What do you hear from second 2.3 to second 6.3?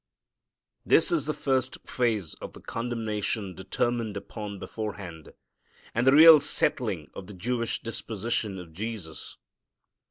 of the condemnation determined upon beforehand, and the